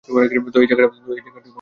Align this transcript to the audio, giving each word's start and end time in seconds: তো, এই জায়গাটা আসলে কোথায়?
তো, 0.05 0.09
এই 0.61 0.67
জায়গাটা 0.69 0.87
আসলে 0.89 1.21
কোথায়? 1.27 1.41